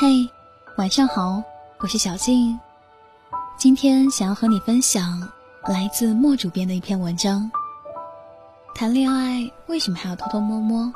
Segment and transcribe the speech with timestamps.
[0.00, 0.26] 嘿，
[0.78, 1.42] 晚上好，
[1.78, 2.58] 我是小静。
[3.58, 5.20] 今天想要和你分享
[5.64, 7.52] 来自莫主编的一篇文章。
[8.74, 10.90] 谈恋爱为什么还要偷偷摸摸？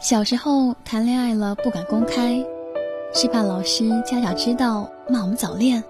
[0.00, 2.44] 小时候谈恋爱了不敢公开，
[3.14, 5.80] 是怕老师家长知道骂我们早恋。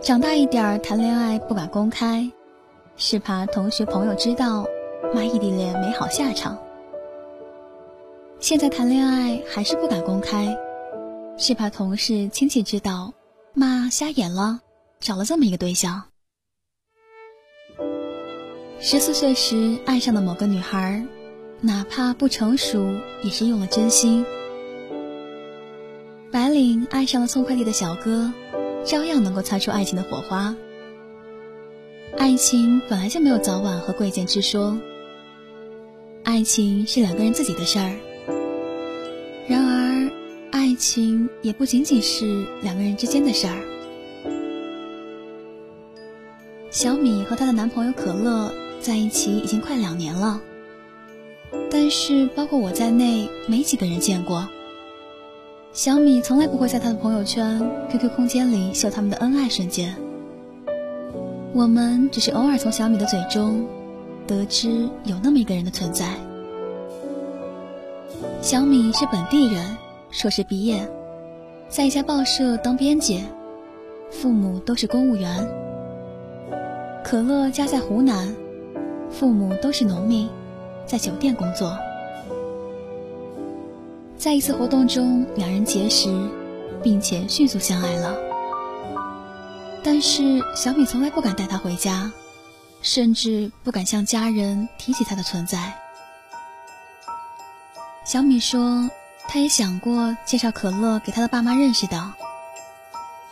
[0.00, 2.30] 长大一点儿谈恋爱不敢公开，
[2.94, 4.64] 是怕同学朋友知道
[5.12, 6.56] 骂异地恋没好下场。
[8.38, 10.56] 现在谈恋爱还是不敢公开，
[11.38, 13.12] 是怕同事亲戚知道
[13.54, 14.60] 骂瞎眼了，
[15.00, 16.04] 找了这么一个对象。
[18.78, 21.04] 十四岁时爱上的某个女孩，
[21.60, 22.86] 哪怕不成熟，
[23.22, 24.24] 也是用了真心。
[26.30, 28.32] 白领爱上了送快递的小哥。
[28.84, 30.54] 照样能够擦出爱情的火花。
[32.16, 34.78] 爱情本来就没有早晚和贵贱之说，
[36.22, 37.96] 爱情是两个人自己的事儿。
[40.76, 43.56] 情也不仅仅是两个人之间的事儿。
[46.70, 50.40] 小米和她的男朋友可乐在一起已经快两年了，
[51.70, 54.46] 但是包括我在内，没几个人见过。
[55.72, 57.58] 小米从来不会在她的朋友圈、
[57.90, 59.96] QQ 空间里秀他们的恩爱瞬间。
[61.52, 63.66] 我们只是偶尔从小米的嘴中
[64.26, 66.14] 得知有那么一个人的存在。
[68.42, 69.76] 小米是本地人，
[70.16, 70.88] 硕士毕业，
[71.68, 73.22] 在一家报社当编辑，
[74.10, 75.46] 父母都是公务员。
[77.04, 78.34] 可乐家在湖南，
[79.10, 80.26] 父母都是农民，
[80.86, 81.78] 在酒店工作。
[84.16, 86.08] 在一次活动中，两人结识，
[86.82, 88.16] 并且迅速相爱了。
[89.84, 92.10] 但是小米从来不敢带他回家，
[92.80, 95.74] 甚至不敢向家人提起他的存在。
[98.06, 98.88] 小米说，
[99.28, 102.12] 他也想过介绍可乐给他的爸妈认识的，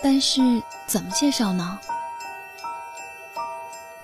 [0.03, 0.41] 但是
[0.87, 1.79] 怎么介绍呢？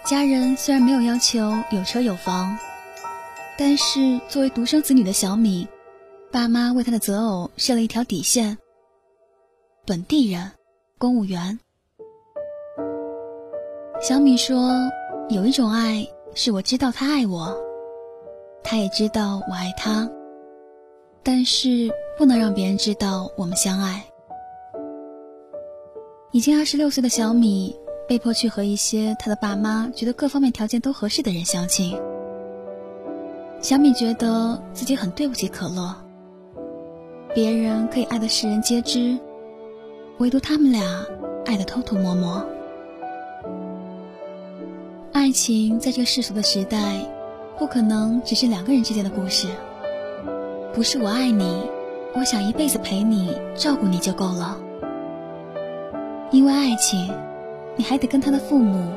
[0.04, 2.56] 家人虽然没有要求有车有房，
[3.58, 5.68] 但是作为独生子女的小米。
[6.32, 8.56] 爸妈为他的择偶设了一条底线：
[9.84, 10.48] 本地人，
[10.96, 11.58] 公务员。
[14.00, 14.70] 小米说
[15.28, 17.52] ：“有一种爱，是我知道他爱我，
[18.62, 20.08] 他也知道我爱他，
[21.22, 24.04] 但是不能让别人知道我们相爱。”
[26.32, 27.76] 已经二十六岁的小米
[28.08, 31.98] 被迫去和一些他的爸妈觉得各方面条件都合适的人相亲。
[33.60, 35.94] 小米觉得自己很对不起可乐。
[37.34, 39.18] 别人可以爱的世人皆知，
[40.18, 41.04] 唯独他们俩
[41.44, 42.44] 爱的偷偷摸摸。
[45.12, 47.04] 爱情在这个世俗的时代，
[47.58, 49.48] 不可能只是两个人之间的故事。
[50.72, 51.68] 不是我爱你，
[52.14, 54.56] 我想一辈子陪你、照顾你就够了。
[56.30, 57.12] 因为爱情，
[57.74, 58.92] 你还得跟他的父母、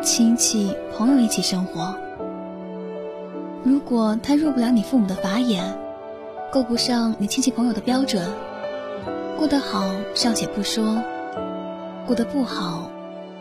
[0.00, 1.96] 亲戚、朋友一起生活。
[3.64, 5.76] 如果他入不了你父母的法眼，
[6.52, 8.24] 够不上你亲戚朋友的标准，
[9.36, 9.84] 过得好
[10.14, 11.02] 尚且不说，
[12.06, 12.88] 过得不好，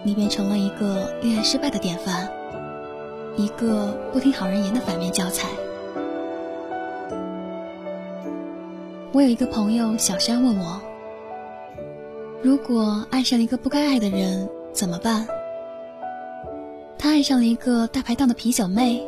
[0.01, 2.29] 你变成了一个恋爱失败的典范，
[3.37, 5.49] 一个不听好人言的反面教材。
[9.15, 10.81] 我有一个朋友小山问我，
[12.43, 15.25] 如果爱上了一个不该爱的人怎么办？
[16.97, 19.01] 他爱上了一个大排档的啤酒妹，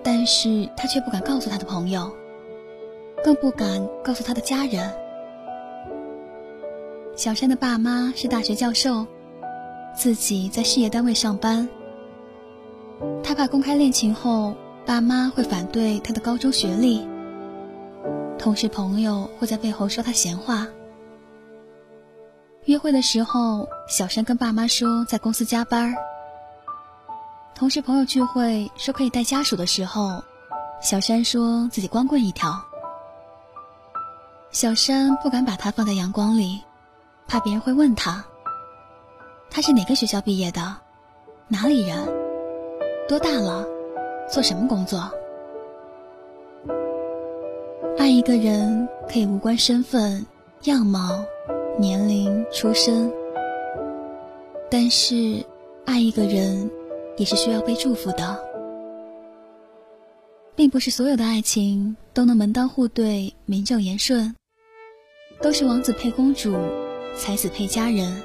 [0.00, 2.08] 但是他却不敢告诉他的朋友。
[3.24, 4.88] 更不敢告诉他的家人。
[7.16, 9.04] 小山的爸妈是大学教授，
[9.92, 11.68] 自己在事业单位上班。
[13.24, 14.54] 他怕公开恋情后，
[14.84, 17.04] 爸妈会反对他的高中学历，
[18.38, 20.66] 同事朋友会在背后说他闲话。
[22.66, 25.94] 约会的时候，小山跟爸妈说在公司加班。
[27.54, 30.22] 同事朋友聚会说可以带家属的时候，
[30.80, 32.62] 小山说自己光棍一条。
[34.50, 36.62] 小山不敢把他放在阳光里，
[37.26, 38.24] 怕别人会问他
[39.50, 40.76] ：“他是哪个学校毕业的？
[41.48, 41.98] 哪里人？
[43.08, 43.66] 多大了？
[44.30, 45.10] 做什么工作？”
[48.06, 50.24] 爱一个人可以无关身份、
[50.62, 51.24] 样貌、
[51.76, 53.12] 年龄、出身，
[54.70, 55.44] 但是
[55.84, 56.70] 爱一个人
[57.16, 58.38] 也是需要被祝福的，
[60.54, 64.36] 并不是所有的爱情都能门当户对、名正言顺。
[65.42, 66.54] 都是王子配公主，
[67.16, 68.22] 才子配佳人。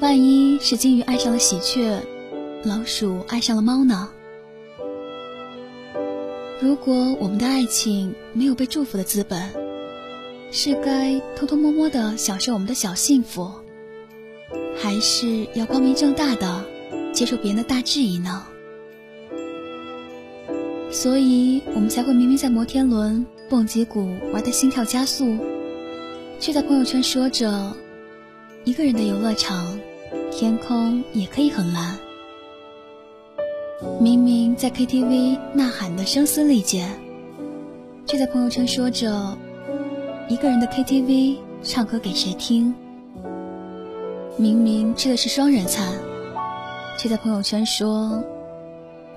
[0.00, 2.00] 万一是金鱼爱上了喜鹊，
[2.64, 4.08] 老鼠爱上了猫呢？
[6.58, 9.38] 如果我们的爱情没有被祝福的资本，
[10.50, 13.50] 是该偷偷摸摸的享受我们的小幸福，
[14.74, 16.64] 还是要光明正大的
[17.12, 18.46] 接受别人的大质疑呢？
[20.90, 25.36] 所以，我们才会明明在摩天轮、蹦极谷玩的心跳加速，
[26.40, 27.76] 却在朋友圈说着
[28.64, 29.78] 一个人的游乐场，
[30.32, 31.98] 天空也可以很蓝。
[34.00, 36.88] 明明在 KTV 呐喊的声嘶力竭，
[38.06, 39.36] 却在朋友圈说着
[40.28, 42.74] 一个人的 KTV 唱歌给谁听。
[44.38, 45.92] 明明吃的是双人餐，
[46.98, 48.22] 却在朋友圈说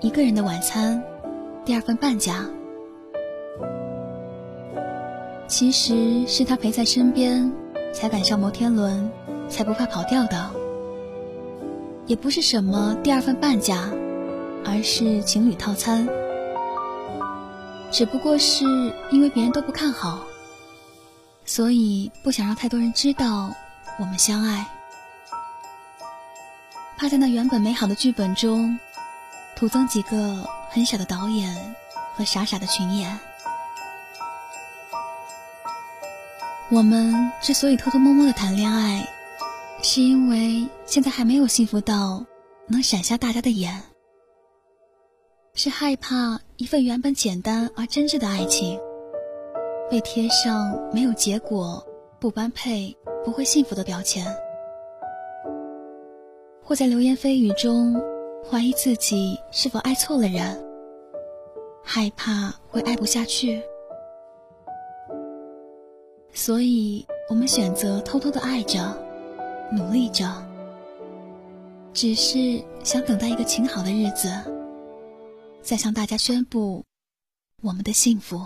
[0.02, 1.02] 一个人的晚餐
[1.64, 2.46] 第二份半价。
[5.48, 7.50] 其实是他陪在身边，
[7.94, 9.10] 才赶上摩天轮，
[9.48, 10.50] 才不怕跑掉的。
[12.06, 13.90] 也不是什么第二份半价。
[14.66, 16.08] 而是情侣套餐，
[17.92, 18.66] 只不过是
[19.12, 20.24] 因为别人都不看好，
[21.46, 23.52] 所以不想让太多人知道
[24.00, 24.66] 我们相爱，
[26.98, 28.78] 怕在那原本美好的剧本中，
[29.56, 31.76] 徒增几个很小的导演
[32.16, 33.20] 和傻傻的群演。
[36.72, 39.08] 我们之所以偷偷摸摸的谈恋爱，
[39.82, 42.24] 是因为现在还没有幸福到
[42.68, 43.82] 能闪瞎大家的眼。
[45.62, 48.80] 是害怕一份原本简单而真挚的爱情，
[49.92, 51.86] 被贴上没有结果、
[52.18, 52.96] 不般配、
[53.26, 54.26] 不会幸福的标签，
[56.64, 58.02] 或在流言蜚语中
[58.50, 60.58] 怀疑自己是否爱错了人，
[61.84, 63.62] 害怕会爱不下去，
[66.32, 68.98] 所以我们选择偷偷的爱着，
[69.74, 70.26] 努力着，
[71.92, 74.30] 只是想等待一个晴好的日子。
[75.62, 76.84] 再向大家宣布
[77.62, 78.46] 我们的幸福。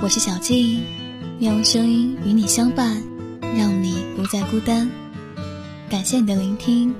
[0.00, 0.82] 我是小静，
[1.40, 3.02] 愿用声音与你相伴，
[3.40, 4.88] 让你不再孤单。
[5.90, 6.94] 感谢你的聆听，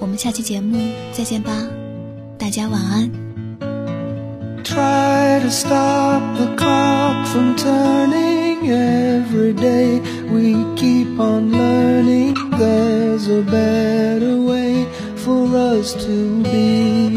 [0.00, 0.78] 我们下期节目
[1.12, 1.50] 再见吧，
[2.38, 3.10] 大家晚安。
[4.62, 10.00] Try to stop the clock from turning every day.
[10.30, 14.37] We keep on learning there's a better
[15.28, 17.10] for us to be.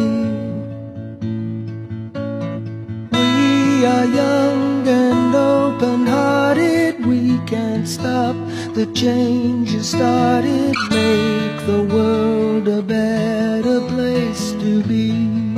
[3.14, 7.06] We are young and open hearted.
[7.06, 8.36] We can't stop
[8.76, 10.76] the change you started.
[10.90, 15.51] Make the world a better place to be.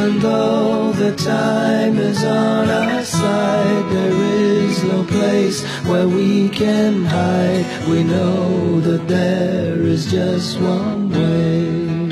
[0.00, 7.04] Even though the time is on our side, there is no place where we can
[7.04, 7.66] hide.
[7.86, 12.08] We know that there is just one way.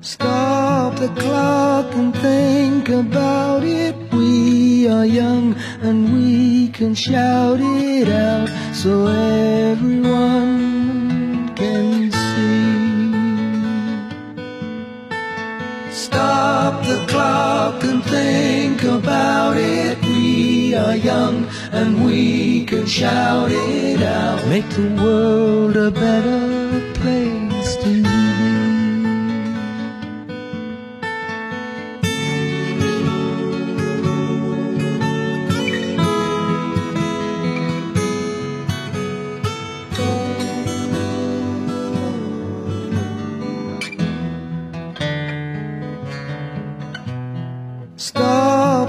[0.00, 3.94] Stop the clock and think about it.
[4.12, 10.49] We are young and we can shout it out so everyone
[20.80, 24.46] are young and we can shout it out.
[24.48, 27.39] Make the world a better place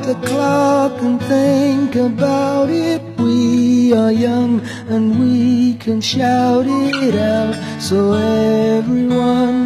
[0.01, 3.01] The clock and think about it.
[3.17, 8.13] We are young and we can shout it out so
[8.77, 9.59] everyone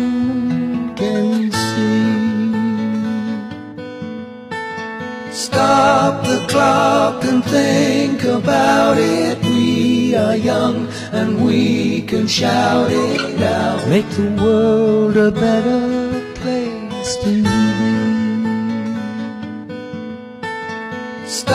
[0.96, 2.26] can see.
[5.32, 9.42] Stop the clock and think about it.
[9.42, 13.88] We are young and we can shout it out.
[13.88, 15.95] Make the world a better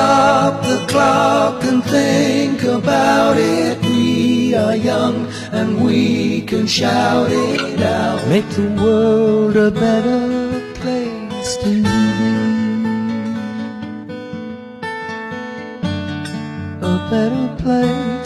[0.00, 3.76] stop the clock and think about it.
[3.84, 5.16] We are young
[5.58, 8.26] and we can shout it out.
[8.28, 10.24] Make the world a better
[10.80, 12.80] place to live in.
[16.92, 18.19] A better place.